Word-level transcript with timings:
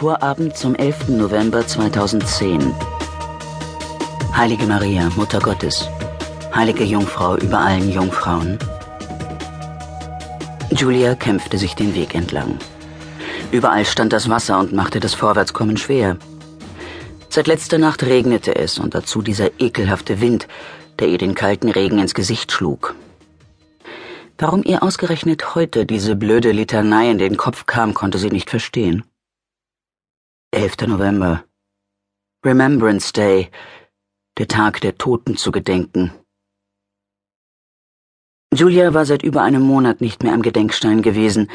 Vorabend 0.00 0.56
zum 0.56 0.74
11. 0.76 1.08
November 1.08 1.66
2010. 1.66 2.74
Heilige 4.34 4.64
Maria, 4.64 5.10
Mutter 5.14 5.40
Gottes, 5.40 5.90
heilige 6.54 6.84
Jungfrau 6.84 7.36
über 7.36 7.58
allen 7.58 7.92
Jungfrauen. 7.92 8.58
Julia 10.70 11.14
kämpfte 11.16 11.58
sich 11.58 11.74
den 11.74 11.94
Weg 11.94 12.14
entlang. 12.14 12.58
Überall 13.52 13.84
stand 13.84 14.14
das 14.14 14.30
Wasser 14.30 14.58
und 14.58 14.72
machte 14.72 15.00
das 15.00 15.12
Vorwärtskommen 15.12 15.76
schwer. 15.76 16.16
Seit 17.28 17.46
letzter 17.46 17.76
Nacht 17.76 18.02
regnete 18.02 18.56
es 18.56 18.78
und 18.78 18.94
dazu 18.94 19.20
dieser 19.20 19.60
ekelhafte 19.60 20.22
Wind, 20.22 20.48
der 20.98 21.08
ihr 21.08 21.18
den 21.18 21.34
kalten 21.34 21.68
Regen 21.68 21.98
ins 21.98 22.14
Gesicht 22.14 22.52
schlug. 22.52 22.94
Warum 24.38 24.62
ihr 24.64 24.82
ausgerechnet 24.82 25.54
heute 25.54 25.84
diese 25.84 26.16
blöde 26.16 26.52
Litanei 26.52 27.10
in 27.10 27.18
den 27.18 27.36
Kopf 27.36 27.66
kam, 27.66 27.92
konnte 27.92 28.16
sie 28.16 28.30
nicht 28.30 28.48
verstehen. 28.48 29.04
11. 30.52 30.88
November. 30.88 31.44
Remembrance 32.44 33.12
Day, 33.12 33.50
der 34.36 34.48
Tag 34.48 34.80
der 34.80 34.98
Toten 34.98 35.36
zu 35.36 35.52
gedenken. 35.52 36.10
Julia 38.52 38.92
war 38.92 39.06
seit 39.06 39.22
über 39.22 39.42
einem 39.42 39.62
Monat 39.62 40.00
nicht 40.00 40.24
mehr 40.24 40.32
am 40.32 40.42
Gedenkstein 40.42 41.02
gewesen, 41.02 41.48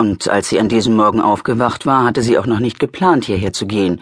und 0.00 0.28
als 0.28 0.48
sie 0.48 0.58
an 0.58 0.70
diesem 0.70 0.96
Morgen 0.96 1.20
aufgewacht 1.20 1.84
war, 1.84 2.04
hatte 2.04 2.22
sie 2.22 2.38
auch 2.38 2.46
noch 2.46 2.58
nicht 2.58 2.78
geplant, 2.78 3.26
hierher 3.26 3.52
zu 3.52 3.66
gehen. 3.66 4.00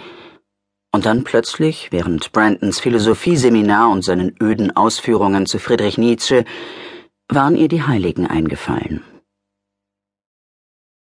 Und 0.92 1.06
dann 1.06 1.24
plötzlich, 1.24 1.90
während 1.90 2.30
Brandons 2.30 2.78
Philosophieseminar 2.78 3.90
und 3.90 4.02
seinen 4.02 4.36
öden 4.40 4.76
Ausführungen 4.76 5.46
zu 5.46 5.58
Friedrich 5.58 5.98
Nietzsche, 5.98 6.44
waren 7.28 7.56
ihr 7.56 7.66
die 7.66 7.82
Heiligen 7.82 8.28
eingefallen. 8.28 9.02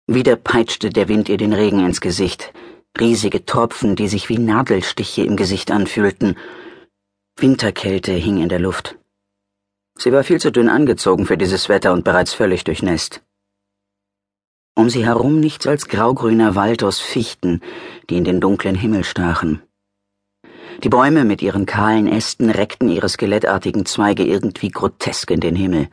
Wieder 0.06 0.36
peitschte 0.36 0.88
der 0.88 1.08
Wind 1.08 1.28
ihr 1.28 1.36
den 1.36 1.52
Regen 1.52 1.84
ins 1.84 2.00
Gesicht, 2.00 2.54
riesige 2.98 3.44
Tropfen, 3.44 3.96
die 3.96 4.08
sich 4.08 4.28
wie 4.28 4.38
Nadelstiche 4.38 5.22
im 5.22 5.36
Gesicht 5.36 5.70
anfühlten. 5.70 6.36
Winterkälte 7.36 8.12
hing 8.12 8.42
in 8.42 8.48
der 8.48 8.58
Luft. 8.58 8.98
Sie 9.96 10.12
war 10.12 10.24
viel 10.24 10.40
zu 10.40 10.50
dünn 10.50 10.68
angezogen 10.68 11.26
für 11.26 11.36
dieses 11.36 11.68
Wetter 11.68 11.92
und 11.92 12.04
bereits 12.04 12.32
völlig 12.32 12.64
durchnässt. 12.64 13.22
Um 14.74 14.88
sie 14.88 15.04
herum 15.04 15.40
nichts 15.40 15.66
als 15.66 15.88
graugrüner 15.88 16.54
Wald 16.54 16.82
aus 16.82 17.00
Fichten, 17.00 17.60
die 18.08 18.16
in 18.16 18.24
den 18.24 18.40
dunklen 18.40 18.74
Himmel 18.74 19.04
stachen. 19.04 19.62
Die 20.82 20.88
Bäume 20.88 21.24
mit 21.24 21.42
ihren 21.42 21.66
kahlen 21.66 22.06
Ästen 22.06 22.48
reckten 22.48 22.88
ihre 22.88 23.08
skelettartigen 23.08 23.84
Zweige 23.84 24.24
irgendwie 24.24 24.70
grotesk 24.70 25.30
in 25.30 25.40
den 25.40 25.54
Himmel. 25.54 25.90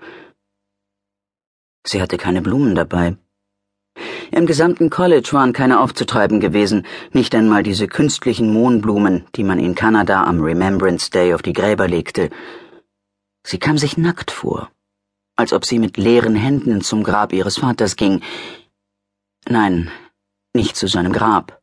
Sie 1.86 2.02
hatte 2.02 2.18
keine 2.18 2.42
Blumen 2.42 2.76
dabei. 2.76 3.18
Im 4.32 4.46
gesamten 4.46 4.90
College 4.90 5.30
waren 5.32 5.54
keine 5.54 5.80
aufzutreiben 5.80 6.40
gewesen, 6.40 6.86
nicht 7.12 7.34
einmal 7.36 7.64
diese 7.64 7.88
künstlichen 7.88 8.52
Mohnblumen, 8.52 9.26
die 9.36 9.44
man 9.44 9.60
in 9.60 9.76
Kanada 9.76 10.24
am 10.24 10.42
Remembrance 10.42 11.10
Day 11.12 11.34
auf 11.34 11.42
die 11.42 11.54
Gräber 11.54 11.88
legte. 11.88 12.30
Sie 13.46 13.60
kam 13.60 13.78
sich 13.78 13.98
nackt 13.98 14.32
vor, 14.32 14.70
als 15.36 15.54
ob 15.54 15.66
sie 15.66 15.80
mit 15.80 15.98
leeren 15.98 16.36
Händen 16.36 16.82
zum 16.82 17.04
Grab 17.04 17.34
ihres 17.34 17.58
Vaters 17.58 17.96
ging. 17.96 18.22
Nein, 19.48 19.90
nicht 20.54 20.76
zu 20.76 20.88
seinem 20.88 21.14
Grab 21.14 21.58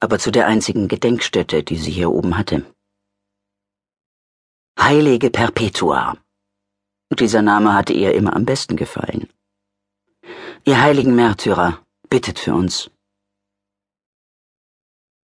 aber 0.00 0.18
zu 0.18 0.30
der 0.30 0.46
einzigen 0.46 0.88
Gedenkstätte, 0.88 1.62
die 1.62 1.76
sie 1.76 1.90
hier 1.90 2.10
oben 2.10 2.36
hatte. 2.36 2.64
Heilige 4.78 5.30
Perpetua. 5.30 6.16
Dieser 7.12 7.42
Name 7.42 7.74
hatte 7.74 7.92
ihr 7.92 8.14
immer 8.14 8.34
am 8.34 8.44
besten 8.44 8.76
gefallen. 8.76 9.28
Ihr 10.64 10.82
heiligen 10.82 11.14
Märtyrer, 11.14 11.78
bittet 12.10 12.38
für 12.38 12.52
uns. 12.52 12.90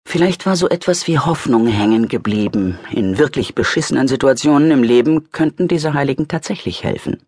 Vielleicht 0.08 0.46
war 0.46 0.56
so 0.56 0.70
etwas 0.70 1.08
wie 1.08 1.18
Hoffnung 1.18 1.66
hängen 1.68 2.08
geblieben. 2.08 2.78
In 2.92 3.18
wirklich 3.18 3.56
beschissenen 3.56 4.08
Situationen 4.08 4.70
im 4.70 4.84
Leben 4.84 5.32
könnten 5.32 5.68
diese 5.68 5.96
Heiligen 5.96 6.28
tatsächlich 6.28 6.84
helfen. 6.84 7.24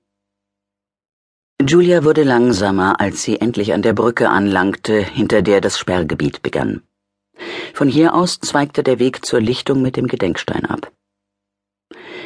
Julia 1.59 2.03
wurde 2.03 2.24
langsamer, 2.24 3.00
als 3.02 3.24
sie 3.24 3.41
endlich 3.41 3.74
an 3.74 3.81
der 3.81 3.94
Brücke 3.94 4.29
anlangte, 4.29 5.00
hinter 5.00 5.41
der 5.41 5.59
das 5.59 5.79
Sperrgebiet 5.79 6.44
begann. 6.44 6.84
Von 7.74 7.90
hier 7.90 8.14
aus 8.14 8.40
zweigte 8.40 8.84
der 8.84 9.00
Weg 9.00 9.25
zur 9.25 9.41
Lichtung 9.41 9.81
mit 9.81 9.97
dem 9.97 10.08
Gedenkstein 10.08 10.66
ab. 10.66 10.91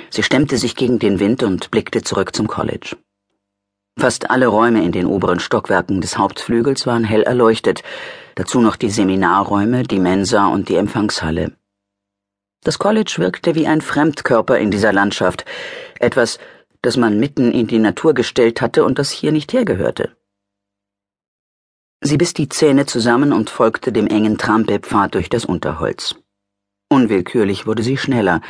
Sie 0.09 0.23
stemmte 0.23 0.57
sich 0.57 0.75
gegen 0.75 0.99
den 0.99 1.19
Wind 1.19 1.43
und 1.43 1.71
blickte 1.71 2.01
zurück 2.01 2.35
zum 2.35 2.47
College. 2.47 2.97
Fast 4.01 4.31
alle 4.31 4.47
Räume 4.47 4.83
in 4.83 4.91
den 4.91 5.05
oberen 5.05 5.39
Stockwerken 5.39 6.01
des 6.01 6.17
Hauptflügels 6.17 6.87
waren 6.87 7.03
hell 7.03 7.21
erleuchtet, 7.21 7.83
dazu 8.33 8.59
noch 8.59 8.75
die 8.75 8.89
Seminarräume, 8.89 9.83
die 9.83 9.99
Mensa 9.99 10.47
und 10.47 10.69
die 10.69 10.75
Empfangshalle. 10.75 11.55
Das 12.63 12.79
College 12.79 13.13
wirkte 13.19 13.53
wie 13.53 13.67
ein 13.67 13.79
Fremdkörper 13.79 14.57
in 14.57 14.71
dieser 14.71 14.91
Landschaft, 14.91 15.45
etwas, 15.99 16.39
das 16.81 16.97
man 16.97 17.19
mitten 17.19 17.51
in 17.51 17.67
die 17.67 17.77
Natur 17.77 18.15
gestellt 18.15 18.59
hatte 18.59 18.85
und 18.85 18.97
das 18.97 19.11
hier 19.11 19.31
nicht 19.31 19.53
hergehörte. 19.53 20.17
Sie 22.01 22.17
biss 22.17 22.33
die 22.33 22.49
Zähne 22.49 22.87
zusammen 22.87 23.31
und 23.31 23.51
folgte 23.51 23.91
dem 23.91 24.07
engen 24.07 24.39
Trampelpfad 24.39 25.13
durch 25.13 25.29
das 25.29 25.45
Unterholz. 25.45 26.15
Unwillkürlich 26.89 27.67
wurde 27.67 27.83
sie 27.83 27.97
schneller. 27.97 28.41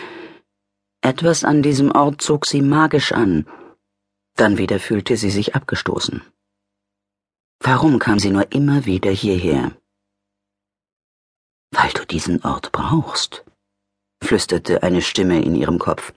Etwas 1.02 1.44
an 1.44 1.62
diesem 1.62 1.92
Ort 1.92 2.22
zog 2.22 2.46
sie 2.46 2.62
magisch 2.62 3.12
an. 3.12 3.46
Dann 4.36 4.58
wieder 4.58 4.80
fühlte 4.80 5.18
sie 5.18 5.30
sich 5.30 5.56
abgestoßen. 5.56 6.22
Warum 7.60 8.00
kam 8.00 8.18
sie 8.20 8.32
nur 8.32 8.52
immer 8.52 8.86
wieder 8.86 9.12
hierher? 9.12 9.72
Weil 11.72 11.92
du 11.92 12.06
diesen 12.06 12.44
Ort 12.44 12.72
brauchst, 12.72 13.46
flüsterte 14.24 14.84
eine 14.84 15.02
Stimme 15.02 15.42
in 15.42 15.56
ihrem 15.56 15.80
Kopf. 15.80 16.14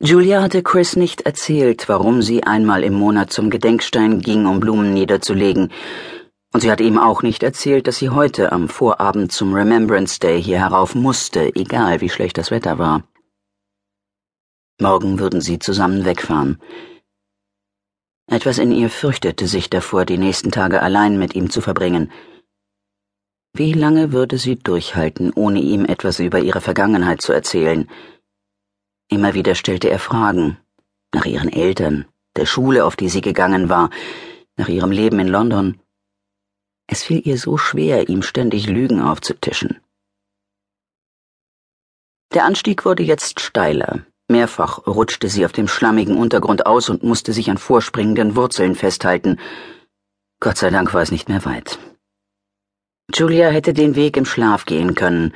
Julia 0.00 0.42
hatte 0.42 0.64
Chris 0.64 0.96
nicht 0.96 1.20
erzählt, 1.20 1.88
warum 1.88 2.22
sie 2.22 2.42
einmal 2.42 2.82
im 2.82 2.94
Monat 2.94 3.32
zum 3.32 3.50
Gedenkstein 3.50 4.20
ging, 4.20 4.46
um 4.46 4.58
Blumen 4.58 4.92
niederzulegen, 4.92 5.70
und 6.52 6.60
sie 6.60 6.70
hatte 6.70 6.82
ihm 6.82 6.98
auch 6.98 7.22
nicht 7.22 7.42
erzählt, 7.42 7.86
dass 7.86 7.98
sie 7.98 8.10
heute 8.10 8.52
am 8.52 8.68
Vorabend 8.68 9.32
zum 9.32 9.54
Remembrance 9.54 10.18
Day 10.18 10.42
hier 10.42 10.58
herauf 10.58 10.94
musste, 10.94 11.54
egal 11.54 12.00
wie 12.00 12.10
schlecht 12.10 12.36
das 12.36 12.50
Wetter 12.50 12.78
war. 12.78 13.04
Morgen 14.82 15.20
würden 15.20 15.40
sie 15.40 15.60
zusammen 15.60 16.04
wegfahren. 16.04 16.60
Etwas 18.26 18.58
in 18.58 18.72
ihr 18.72 18.90
fürchtete 18.90 19.46
sich 19.46 19.70
davor, 19.70 20.04
die 20.04 20.18
nächsten 20.18 20.50
Tage 20.50 20.82
allein 20.82 21.18
mit 21.18 21.34
ihm 21.36 21.50
zu 21.50 21.60
verbringen. 21.60 22.10
Wie 23.54 23.74
lange 23.74 24.12
würde 24.12 24.38
sie 24.38 24.56
durchhalten, 24.56 25.32
ohne 25.32 25.60
ihm 25.60 25.84
etwas 25.84 26.18
über 26.18 26.40
ihre 26.40 26.60
Vergangenheit 26.60 27.22
zu 27.22 27.32
erzählen? 27.32 27.88
Immer 29.08 29.34
wieder 29.34 29.54
stellte 29.54 29.88
er 29.88 30.00
Fragen 30.00 30.58
nach 31.14 31.26
ihren 31.26 31.52
Eltern, 31.52 32.06
der 32.34 32.46
Schule, 32.46 32.84
auf 32.84 32.96
die 32.96 33.08
sie 33.08 33.20
gegangen 33.20 33.68
war, 33.68 33.90
nach 34.56 34.68
ihrem 34.68 34.90
Leben 34.90 35.20
in 35.20 35.28
London. 35.28 35.80
Es 36.88 37.04
fiel 37.04 37.22
ihr 37.24 37.38
so 37.38 37.56
schwer, 37.56 38.08
ihm 38.08 38.22
ständig 38.22 38.66
Lügen 38.66 39.00
aufzutischen. 39.00 39.80
Der 42.34 42.46
Anstieg 42.46 42.84
wurde 42.84 43.02
jetzt 43.02 43.38
steiler. 43.38 44.06
Mehrfach 44.28 44.86
rutschte 44.86 45.28
sie 45.28 45.44
auf 45.44 45.52
dem 45.52 45.68
schlammigen 45.68 46.16
Untergrund 46.16 46.66
aus 46.66 46.88
und 46.88 47.02
musste 47.02 47.32
sich 47.32 47.50
an 47.50 47.58
vorspringenden 47.58 48.36
Wurzeln 48.36 48.74
festhalten. 48.74 49.38
Gott 50.40 50.56
sei 50.58 50.70
Dank 50.70 50.94
war 50.94 51.02
es 51.02 51.10
nicht 51.10 51.28
mehr 51.28 51.44
weit. 51.44 51.78
Julia 53.14 53.48
hätte 53.50 53.74
den 53.74 53.94
Weg 53.94 54.16
im 54.16 54.24
Schlaf 54.24 54.64
gehen 54.64 54.94
können. 54.94 55.34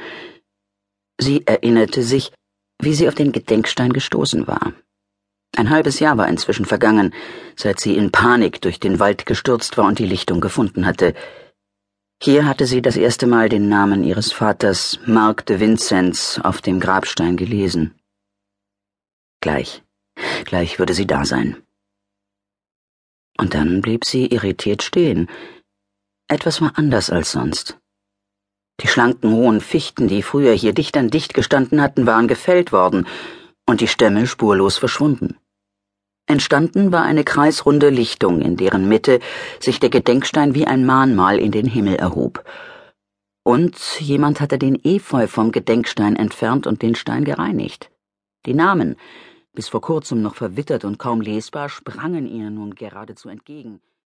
Sie 1.19 1.47
erinnerte 1.47 2.03
sich, 2.03 2.33
wie 2.81 2.95
sie 2.95 3.09
auf 3.09 3.15
den 3.15 3.33
Gedenkstein 3.33 3.93
gestoßen 3.93 4.47
war. 4.47 4.73
Ein 5.57 5.71
halbes 5.71 6.01
Jahr 6.01 6.19
war 6.19 6.29
inzwischen 6.29 6.67
vergangen, 6.67 7.15
seit 7.57 7.81
sie 7.81 7.97
in 7.97 8.13
Panik 8.13 8.61
durch 8.61 8.79
den 8.81 8.99
Wald 8.99 9.27
gestürzt 9.27 9.79
war 9.79 9.87
und 9.87 9.99
die 9.99 10.07
Lichtung 10.07 10.41
gefunden 10.41 10.87
hatte. 10.87 11.15
Hier 12.23 12.47
hatte 12.47 12.67
sie 12.67 12.83
das 12.83 12.97
erste 12.97 13.27
Mal 13.27 13.49
den 13.49 13.69
Namen 13.69 14.05
ihres 14.05 14.33
Vaters, 14.33 14.99
Mark 15.07 15.47
de 15.47 15.61
Vincenz, 15.61 16.41
auf 16.43 16.61
dem 16.61 16.81
Grabstein 16.81 17.37
gelesen. 17.37 17.95
Gleich, 19.47 19.85
gleich 20.45 20.81
würde 20.81 20.93
sie 20.93 21.07
da 21.07 21.25
sein. 21.25 21.63
Und 23.39 23.55
dann 23.55 23.81
blieb 23.81 24.05
sie 24.05 24.27
irritiert 24.27 24.83
stehen. 24.83 25.29
Etwas 26.27 26.61
war 26.61 26.73
anders 26.75 27.11
als 27.11 27.31
sonst. 27.31 27.79
Die 28.81 28.89
schlanken 28.89 29.31
hohen 29.31 29.61
Fichten, 29.61 30.09
die 30.09 30.23
früher 30.25 30.53
hier 30.53 30.73
dicht 30.73 30.97
an 30.97 31.11
dicht 31.11 31.33
gestanden 31.33 31.81
hatten, 31.81 32.09
waren 32.09 32.27
gefällt 32.27 32.73
worden 32.73 33.07
und 33.67 33.81
die 33.81 33.87
Stämme 33.87 34.27
spurlos 34.27 34.79
verschwunden. 34.79 35.37
Entstanden 36.27 36.91
war 36.91 37.05
eine 37.05 37.23
kreisrunde 37.23 37.91
Lichtung, 37.91 38.41
in 38.41 38.57
deren 38.57 38.89
Mitte 38.89 39.21
sich 39.61 39.79
der 39.79 39.91
Gedenkstein 39.91 40.57
wie 40.57 40.67
ein 40.67 40.85
Mahnmal 40.85 41.39
in 41.39 41.53
den 41.53 41.67
Himmel 41.67 41.95
erhob. 41.95 42.45
Und 43.45 44.01
jemand 44.01 44.41
hatte 44.41 44.59
den 44.59 44.75
Efeu 44.85 45.29
vom 45.29 45.53
Gedenkstein 45.53 46.17
entfernt 46.17 46.67
und 46.67 46.83
den 46.83 46.97
Stein 46.97 47.23
gereinigt. 47.23 47.93
Die 48.45 48.55
Namen, 48.55 48.97
bis 49.57 49.69
vor 49.69 49.81
kurzem 49.81 50.21
noch 50.21 50.35
verwittert 50.37 50.85
und 50.85 50.99
kaum 50.99 51.23
lesbar, 51.23 51.71
sprangen 51.71 52.27
ihr 52.27 52.51
nun 52.51 52.75
geradezu 52.75 53.31
entgegen. 53.31 53.81